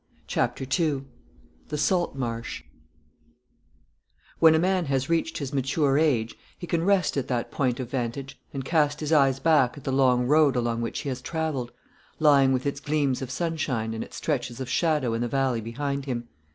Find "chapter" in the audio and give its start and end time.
0.25-0.63